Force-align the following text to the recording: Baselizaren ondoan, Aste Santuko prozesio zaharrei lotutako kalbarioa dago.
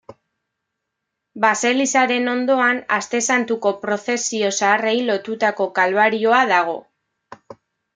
Baselizaren 1.43 2.33
ondoan, 2.33 2.81
Aste 2.99 3.23
Santuko 3.29 3.75
prozesio 3.85 4.53
zaharrei 4.59 4.99
lotutako 5.13 5.73
kalbarioa 5.81 6.47
dago. 6.59 6.81